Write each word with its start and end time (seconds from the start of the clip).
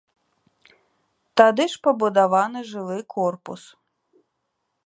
Тады 1.41 1.63
ж 1.75 1.83
пабудаваны 1.85 2.59
жылы 2.71 2.97
корпус. 3.17 3.61